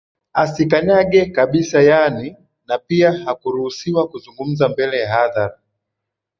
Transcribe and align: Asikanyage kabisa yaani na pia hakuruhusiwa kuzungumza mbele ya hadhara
Asikanyage 0.33 1.21
kabisa 1.29 1.81
yaani 1.81 2.37
na 2.67 2.77
pia 2.77 3.11
hakuruhusiwa 3.11 4.07
kuzungumza 4.07 4.69
mbele 4.69 4.99
ya 4.99 5.09
hadhara 5.17 5.59